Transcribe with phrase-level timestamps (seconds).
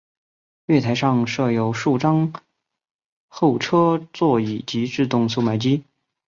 [0.65, 2.33] 月台上设有数张
[3.27, 5.83] 候车座椅及自动售卖机。